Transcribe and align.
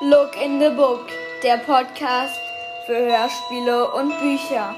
Look 0.00 0.40
in 0.40 0.60
the 0.60 0.68
Book, 0.68 1.08
der 1.42 1.56
Podcast 1.56 2.38
für 2.86 2.96
Hörspiele 2.96 3.90
und 3.94 4.16
Bücher. 4.20 4.76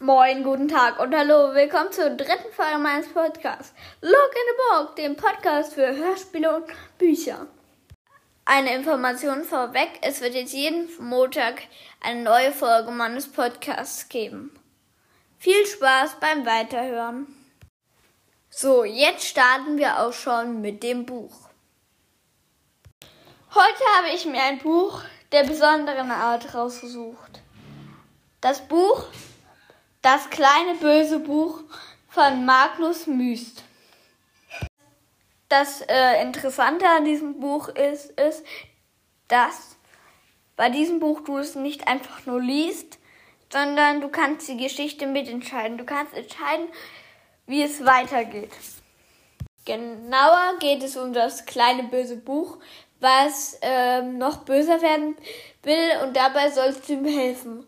Moin, 0.00 0.42
guten 0.42 0.66
Tag 0.66 0.98
und 0.98 1.14
hallo, 1.14 1.54
willkommen 1.54 1.92
zur 1.92 2.10
dritten 2.10 2.52
Folge 2.52 2.78
meines 2.78 3.06
Podcasts 3.12 3.74
Look 4.00 4.10
in 4.10 4.42
the 4.48 4.56
Book, 4.70 4.96
dem 4.96 5.14
Podcast 5.14 5.74
für 5.74 5.94
Hörspiele 5.94 6.56
und 6.56 6.66
Bücher. 6.98 7.46
Eine 8.44 8.74
Information 8.74 9.44
vorweg, 9.44 10.00
es 10.00 10.20
wird 10.20 10.34
jetzt 10.34 10.52
jeden 10.52 10.88
Montag 10.98 11.62
eine 12.00 12.24
neue 12.24 12.50
Folge 12.50 12.90
meines 12.90 13.30
Podcasts 13.30 14.08
geben. 14.08 14.50
Viel 15.38 15.64
Spaß 15.64 16.16
beim 16.18 16.44
Weiterhören. 16.44 17.36
So, 18.54 18.84
jetzt 18.84 19.24
starten 19.24 19.78
wir 19.78 20.00
auch 20.00 20.12
schon 20.12 20.60
mit 20.60 20.82
dem 20.82 21.06
Buch. 21.06 21.32
Heute 23.54 23.84
habe 23.96 24.10
ich 24.14 24.26
mir 24.26 24.42
ein 24.42 24.58
Buch 24.58 25.00
der 25.32 25.44
besonderen 25.44 26.10
Art 26.10 26.54
rausgesucht. 26.54 27.40
Das 28.42 28.60
Buch 28.68 29.06
Das 30.02 30.28
kleine 30.28 30.74
böse 30.74 31.18
Buch 31.18 31.60
von 32.10 32.44
Magnus 32.44 33.06
Müst. 33.06 33.64
Das 35.48 35.80
äh, 35.88 36.20
Interessante 36.20 36.86
an 36.86 37.06
diesem 37.06 37.40
Buch 37.40 37.68
ist, 37.68 38.10
ist, 38.20 38.44
dass 39.28 39.76
bei 40.56 40.68
diesem 40.68 41.00
Buch 41.00 41.22
du 41.22 41.38
es 41.38 41.54
nicht 41.54 41.88
einfach 41.88 42.26
nur 42.26 42.42
liest, 42.42 42.98
sondern 43.50 44.02
du 44.02 44.08
kannst 44.10 44.46
die 44.46 44.58
Geschichte 44.58 45.06
mitentscheiden. 45.06 45.78
Du 45.78 45.84
kannst 45.84 46.12
entscheiden, 46.12 46.68
wie 47.46 47.62
es 47.62 47.84
weitergeht. 47.84 48.50
Genauer 49.64 50.58
geht 50.58 50.82
es 50.82 50.96
um 50.96 51.12
das 51.12 51.46
kleine 51.46 51.84
böse 51.84 52.16
Buch, 52.16 52.58
was 53.00 53.58
ähm, 53.62 54.18
noch 54.18 54.38
böser 54.38 54.80
werden 54.82 55.16
will 55.62 55.90
und 56.02 56.16
dabei 56.16 56.50
sollst 56.50 56.88
du 56.88 56.94
ihm 56.94 57.04
helfen. 57.04 57.66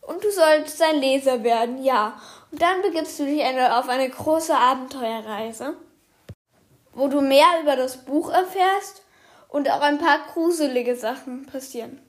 Und 0.00 0.22
du 0.22 0.30
sollst 0.30 0.78
sein 0.78 1.00
Leser 1.00 1.42
werden, 1.42 1.82
ja. 1.82 2.20
Und 2.52 2.62
dann 2.62 2.82
begibst 2.82 3.18
du 3.18 3.26
dich 3.26 3.42
eine, 3.42 3.76
auf 3.76 3.88
eine 3.88 4.08
große 4.08 4.54
Abenteuerreise, 4.54 5.76
wo 6.94 7.08
du 7.08 7.20
mehr 7.20 7.60
über 7.62 7.74
das 7.74 8.04
Buch 8.04 8.30
erfährst 8.30 9.02
und 9.48 9.68
auch 9.68 9.80
ein 9.80 9.98
paar 9.98 10.18
gruselige 10.32 10.94
Sachen 10.94 11.46
passieren. 11.46 12.05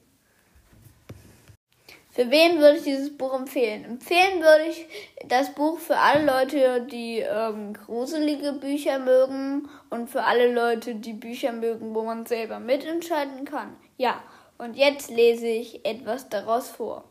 Für 2.18 2.32
wen 2.32 2.58
würde 2.58 2.78
ich 2.78 2.82
dieses 2.82 3.16
Buch 3.16 3.32
empfehlen? 3.32 3.84
Empfehlen 3.84 4.42
würde 4.42 4.64
ich 4.70 4.88
das 5.28 5.54
Buch 5.54 5.78
für 5.78 5.96
alle 5.96 6.26
Leute, 6.26 6.80
die 6.80 7.20
ähm, 7.20 7.74
gruselige 7.74 8.54
Bücher 8.54 8.98
mögen 8.98 9.68
und 9.90 10.10
für 10.10 10.24
alle 10.24 10.52
Leute, 10.52 10.96
die 10.96 11.12
Bücher 11.12 11.52
mögen, 11.52 11.94
wo 11.94 12.02
man 12.02 12.26
selber 12.26 12.58
mitentscheiden 12.58 13.44
kann. 13.44 13.76
Ja, 13.98 14.20
und 14.58 14.74
jetzt 14.74 15.10
lese 15.10 15.46
ich 15.46 15.86
etwas 15.86 16.28
daraus 16.28 16.68
vor. 16.70 17.04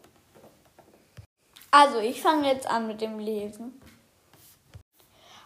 Also, 1.71 1.99
ich 1.99 2.21
fange 2.21 2.51
jetzt 2.51 2.69
an 2.69 2.87
mit 2.87 2.99
dem 2.99 3.17
Lesen. 3.17 3.81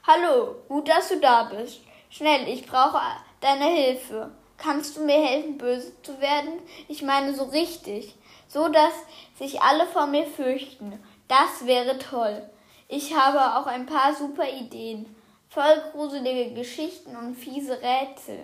Hallo, 0.07 0.55
gut, 0.69 0.89
dass 0.89 1.09
du 1.09 1.19
da 1.19 1.43
bist. 1.43 1.81
Schnell, 2.09 2.47
ich 2.47 2.65
brauche 2.65 2.99
deine 3.41 3.65
Hilfe. 3.65 4.31
Kannst 4.57 4.97
du 4.97 5.05
mir 5.05 5.23
helfen, 5.23 5.59
böse 5.59 5.93
zu 6.01 6.19
werden? 6.19 6.53
Ich 6.87 7.03
meine 7.03 7.35
so 7.35 7.43
richtig 7.43 8.15
so 8.52 8.67
dass 8.67 8.94
sich 9.38 9.61
alle 9.61 9.85
vor 9.85 10.07
mir 10.07 10.25
fürchten. 10.25 11.02
Das 11.27 11.66
wäre 11.66 11.97
toll. 11.97 12.49
Ich 12.89 13.16
habe 13.16 13.57
auch 13.57 13.66
ein 13.66 13.85
paar 13.85 14.13
super 14.13 14.49
Ideen, 14.49 15.16
voll 15.49 15.81
gruselige 15.94 16.53
Geschichten 16.53 17.16
und 17.16 17.35
fiese 17.35 17.81
Rätsel. 17.81 18.39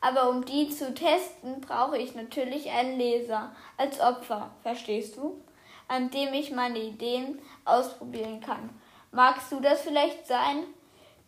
Aber 0.00 0.30
um 0.30 0.44
die 0.44 0.68
zu 0.68 0.94
testen, 0.94 1.60
brauche 1.60 1.98
ich 1.98 2.14
natürlich 2.14 2.70
einen 2.70 2.98
Leser 2.98 3.54
als 3.76 4.00
Opfer, 4.00 4.50
verstehst 4.62 5.16
du? 5.16 5.40
An 5.88 6.10
dem 6.10 6.32
ich 6.34 6.52
meine 6.52 6.78
Ideen 6.78 7.40
ausprobieren 7.64 8.40
kann. 8.40 8.70
Magst 9.10 9.50
du 9.50 9.60
das 9.60 9.82
vielleicht 9.82 10.26
sein? 10.26 10.64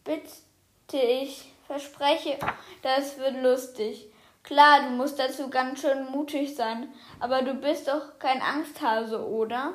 Bitte 0.04 0.96
ich, 0.96 1.52
verspreche, 1.66 2.38
das 2.82 3.18
wird 3.18 3.42
lustig. 3.42 4.06
Klar, 4.44 4.82
du 4.82 4.90
musst 4.90 5.18
dazu 5.18 5.48
ganz 5.48 5.80
schön 5.80 6.04
mutig 6.10 6.54
sein, 6.54 6.92
aber 7.18 7.40
du 7.40 7.54
bist 7.54 7.88
doch 7.88 8.18
kein 8.18 8.42
Angsthase, 8.42 9.26
oder? 9.26 9.72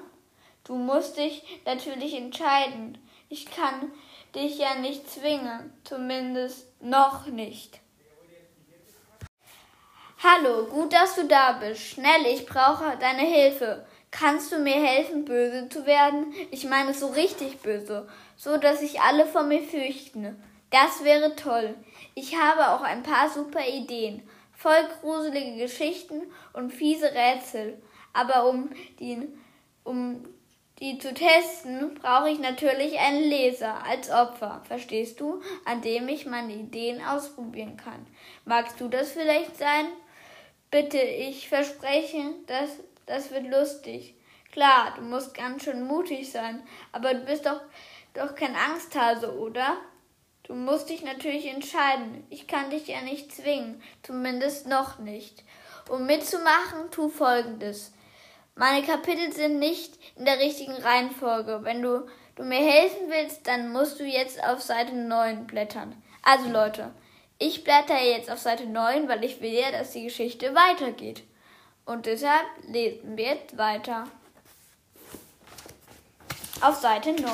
Du 0.63 0.75
musst 0.75 1.17
dich 1.17 1.43
natürlich 1.65 2.15
entscheiden. 2.15 2.99
Ich 3.29 3.49
kann 3.49 3.91
dich 4.35 4.59
ja 4.59 4.75
nicht 4.75 5.09
zwingen, 5.09 5.73
zumindest 5.83 6.67
noch 6.81 7.25
nicht. 7.25 7.79
Hallo, 10.21 10.67
gut, 10.67 10.93
dass 10.93 11.15
du 11.15 11.25
da 11.25 11.53
bist. 11.53 11.81
Schnell, 11.81 12.27
ich 12.27 12.45
brauche 12.45 12.95
deine 12.99 13.23
Hilfe. 13.23 13.87
Kannst 14.11 14.51
du 14.51 14.59
mir 14.59 14.75
helfen, 14.75 15.25
böse 15.25 15.67
zu 15.69 15.87
werden? 15.87 16.31
Ich 16.51 16.65
meine 16.65 16.93
so 16.93 17.07
richtig 17.07 17.61
böse, 17.61 18.07
so 18.35 18.57
dass 18.57 18.81
sich 18.81 19.01
alle 19.01 19.25
vor 19.25 19.43
mir 19.43 19.63
fürchten. 19.63 20.39
Das 20.69 21.03
wäre 21.03 21.35
toll. 21.35 21.73
Ich 22.13 22.35
habe 22.35 22.69
auch 22.69 22.81
ein 22.83 23.01
paar 23.01 23.29
super 23.29 23.67
Ideen 23.67 24.21
voll 24.59 24.89
gruselige 24.99 25.55
Geschichten 25.55 26.21
und 26.51 26.71
fiese 26.71 27.13
Rätsel. 27.13 27.81
Aber 28.11 28.49
um 28.49 28.69
die, 28.99 29.29
um 29.85 30.25
die 30.79 30.97
zu 30.97 31.13
testen, 31.13 31.95
brauche 31.95 32.29
ich 32.29 32.39
natürlich 32.39 32.99
einen 32.99 33.23
Leser 33.23 33.85
als 33.85 34.09
Opfer, 34.09 34.61
verstehst 34.67 35.21
du, 35.21 35.41
an 35.63 35.81
dem 35.81 36.09
ich 36.09 36.25
meine 36.25 36.53
Ideen 36.53 37.03
ausprobieren 37.03 37.77
kann. 37.77 38.05
Magst 38.43 38.79
du 38.81 38.89
das 38.89 39.13
vielleicht 39.13 39.57
sein? 39.57 39.85
Bitte, 40.69 40.99
ich 40.99 41.47
verspreche, 41.47 42.33
das, 42.47 42.69
das 43.05 43.31
wird 43.31 43.47
lustig. 43.47 44.15
Klar, 44.51 44.93
du 44.97 45.03
musst 45.03 45.33
ganz 45.33 45.63
schön 45.63 45.87
mutig 45.87 46.29
sein, 46.31 46.63
aber 46.91 47.13
du 47.13 47.21
bist 47.21 47.45
doch, 47.45 47.61
doch 48.13 48.35
kein 48.35 48.55
Angsthase, 48.55 49.37
oder? 49.39 49.77
Du 50.43 50.55
musst 50.55 50.89
dich 50.89 51.03
natürlich 51.03 51.45
entscheiden. 51.47 52.25
Ich 52.29 52.47
kann 52.47 52.69
dich 52.69 52.87
ja 52.87 53.01
nicht 53.01 53.31
zwingen, 53.31 53.81
zumindest 54.01 54.67
noch 54.67 54.99
nicht. 54.99 55.43
Um 55.89 56.05
mitzumachen, 56.05 56.89
tu 56.91 57.09
folgendes. 57.09 57.93
Meine 58.55 58.85
Kapitel 58.85 59.31
sind 59.31 59.59
nicht 59.59 59.97
in 60.15 60.25
der 60.25 60.39
richtigen 60.39 60.73
Reihenfolge. 60.73 61.61
Wenn 61.63 61.81
du, 61.81 62.07
du 62.35 62.43
mir 62.43 62.59
helfen 62.59 63.07
willst, 63.07 63.47
dann 63.47 63.71
musst 63.71 63.99
du 63.99 64.03
jetzt 64.03 64.43
auf 64.43 64.61
Seite 64.61 64.93
9 64.93 65.47
blättern. 65.47 65.95
Also 66.23 66.49
Leute, 66.49 66.91
ich 67.37 67.63
blätter 67.63 68.01
jetzt 68.01 68.29
auf 68.29 68.39
Seite 68.39 68.65
9, 68.65 69.07
weil 69.07 69.23
ich 69.23 69.39
will 69.39 69.53
ja, 69.53 69.71
dass 69.71 69.91
die 69.91 70.03
Geschichte 70.03 70.53
weitergeht. 70.55 71.23
Und 71.85 72.05
deshalb 72.05 72.45
lesen 72.67 73.15
wir 73.15 73.25
jetzt 73.25 73.57
weiter. 73.57 74.03
Auf 76.61 76.75
Seite 76.75 77.13
9. 77.13 77.25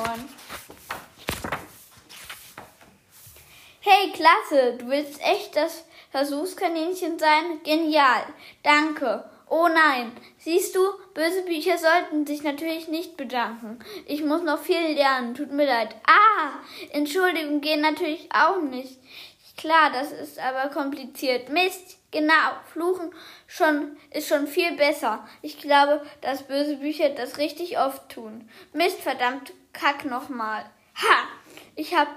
klasse, 4.16 4.74
du 4.78 4.88
willst 4.88 5.20
echt 5.22 5.56
das 5.56 5.84
Versuchskaninchen 6.10 7.18
sein? 7.18 7.60
Genial, 7.64 8.24
danke. 8.62 9.24
Oh 9.48 9.68
nein, 9.68 10.10
siehst 10.38 10.74
du, 10.74 10.80
böse 11.14 11.42
Bücher 11.42 11.78
sollten 11.78 12.26
sich 12.26 12.42
natürlich 12.42 12.88
nicht 12.88 13.16
bedanken. 13.16 13.78
Ich 14.06 14.24
muss 14.24 14.42
noch 14.42 14.58
viel 14.58 14.94
lernen, 14.94 15.34
tut 15.34 15.52
mir 15.52 15.66
leid. 15.66 15.94
Ah, 16.06 16.58
Entschuldigung 16.90 17.60
gehen 17.60 17.80
natürlich 17.80 18.28
auch 18.32 18.60
nicht. 18.60 18.98
Klar, 19.56 19.90
das 19.92 20.10
ist 20.10 20.38
aber 20.38 20.68
kompliziert. 20.70 21.48
Mist, 21.48 21.98
genau, 22.10 22.32
Fluchen 22.72 23.10
schon 23.46 23.96
ist 24.10 24.28
schon 24.28 24.46
viel 24.48 24.76
besser. 24.76 25.26
Ich 25.42 25.60
glaube, 25.60 26.04
dass 26.22 26.42
böse 26.42 26.76
Bücher 26.76 27.10
das 27.10 27.38
richtig 27.38 27.78
oft 27.78 28.08
tun. 28.08 28.48
Mist, 28.72 29.00
verdammt, 29.00 29.52
kack 29.72 30.04
nochmal. 30.04 30.64
Ha, 30.96 31.28
ich 31.76 31.94
hab, 31.94 32.08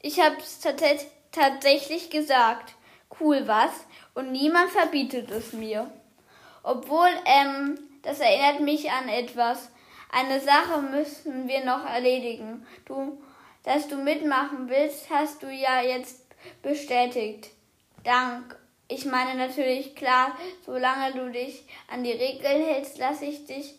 ich 0.00 0.20
hab's 0.20 0.60
tatsächlich 0.60 1.10
tatsächlich 1.36 2.10
gesagt. 2.10 2.74
Cool, 3.20 3.46
was? 3.46 3.70
Und 4.14 4.32
niemand 4.32 4.70
verbietet 4.70 5.30
es 5.30 5.52
mir. 5.52 5.90
Obwohl, 6.62 7.10
ähm, 7.26 7.78
das 8.02 8.20
erinnert 8.20 8.60
mich 8.60 8.90
an 8.90 9.08
etwas. 9.08 9.70
Eine 10.10 10.40
Sache 10.40 10.82
müssen 10.82 11.48
wir 11.48 11.64
noch 11.64 11.84
erledigen. 11.84 12.66
Du, 12.84 13.22
dass 13.62 13.88
du 13.88 13.96
mitmachen 13.96 14.68
willst, 14.68 15.10
hast 15.10 15.42
du 15.42 15.50
ja 15.52 15.82
jetzt 15.82 16.24
bestätigt. 16.62 17.50
Dank. 18.04 18.58
Ich 18.88 19.04
meine 19.04 19.34
natürlich 19.34 19.96
klar, 19.96 20.36
solange 20.64 21.12
du 21.12 21.30
dich 21.30 21.64
an 21.88 22.04
die 22.04 22.12
Regeln 22.12 22.64
hältst, 22.64 22.98
lasse 22.98 23.24
ich 23.24 23.44
dich 23.44 23.78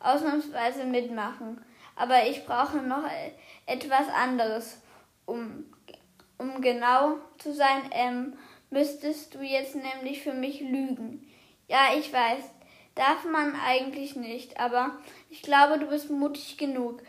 ausnahmsweise 0.00 0.84
mitmachen. 0.84 1.64
Aber 1.94 2.26
ich 2.26 2.44
brauche 2.44 2.78
noch 2.78 3.04
etwas 3.66 4.08
anderes, 4.08 4.80
um 5.26 5.64
um 6.38 6.60
genau 6.60 7.16
zu 7.38 7.52
sein, 7.52 7.82
ähm, 7.92 8.38
müsstest 8.70 9.34
du 9.34 9.42
jetzt 9.42 9.74
nämlich 9.74 10.22
für 10.22 10.32
mich 10.32 10.60
lügen. 10.60 11.28
Ja, 11.68 11.88
ich 11.98 12.12
weiß, 12.12 12.42
darf 12.94 13.24
man 13.24 13.54
eigentlich 13.66 14.16
nicht, 14.16 14.58
aber 14.58 14.98
ich 15.30 15.42
glaube, 15.42 15.78
du 15.78 15.86
bist 15.86 16.10
mutig 16.10 16.56
genug. 16.56 17.02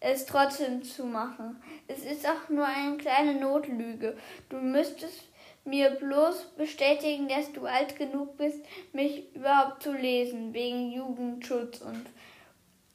es 0.00 0.26
trotzdem 0.26 0.82
zu 0.82 1.06
machen. 1.06 1.62
Es 1.86 2.04
ist 2.04 2.26
auch 2.26 2.48
nur 2.48 2.66
eine 2.66 2.96
kleine 2.96 3.36
Notlüge. 3.36 4.16
Du 4.48 4.56
müsstest 4.56 5.28
mir 5.64 5.90
bloß 5.90 6.54
bestätigen, 6.56 7.28
dass 7.28 7.52
du 7.52 7.66
alt 7.66 7.96
genug 7.96 8.36
bist, 8.36 8.64
mich 8.92 9.32
überhaupt 9.34 9.82
zu 9.82 9.92
lesen, 9.92 10.52
wegen 10.52 10.90
Jugendschutz 10.90 11.80
und, 11.82 12.06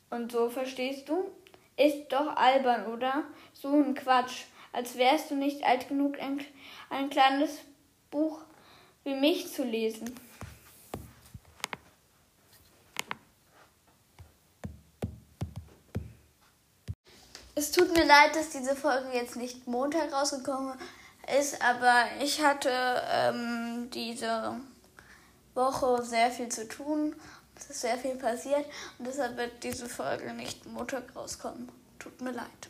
und 0.09 0.31
so, 0.31 0.49
verstehst 0.49 1.07
du? 1.07 1.31
Ist 1.77 2.11
doch 2.11 2.35
albern, 2.35 2.87
oder? 2.91 3.23
So 3.53 3.69
ein 3.69 3.93
Quatsch. 3.93 4.45
Als 4.71 4.97
wärst 4.97 5.31
du 5.31 5.35
nicht 5.35 5.63
alt 5.63 5.87
genug, 5.87 6.19
ein, 6.19 6.41
ein 6.89 7.09
kleines 7.09 7.49
Buch 8.11 8.41
wie 9.03 9.15
mich 9.15 9.51
zu 9.53 9.63
lesen. 9.63 10.13
Es 17.55 17.71
tut 17.71 17.91
mir 17.95 18.05
leid, 18.05 18.35
dass 18.35 18.49
diese 18.51 18.75
Folge 18.75 19.09
jetzt 19.13 19.35
nicht 19.35 19.65
Montag 19.65 20.13
rausgekommen 20.13 20.77
ist, 21.39 21.59
aber 21.59 22.05
ich 22.21 22.43
hatte 22.43 22.69
ähm, 23.09 23.89
diese 23.91 24.57
Woche 25.55 26.03
sehr 26.03 26.29
viel 26.29 26.49
zu 26.49 26.67
tun. 26.67 27.15
Es 27.55 27.71
ist 27.71 27.81
sehr 27.81 27.97
viel 27.97 28.15
passiert 28.15 28.65
und 28.99 29.07
deshalb 29.07 29.37
wird 29.37 29.63
diese 29.63 29.89
Folge 29.89 30.33
nicht 30.33 30.67
Montag 30.67 31.15
rauskommen. 31.15 31.71
Tut 31.97 32.21
mir 32.21 32.31
leid. 32.31 32.69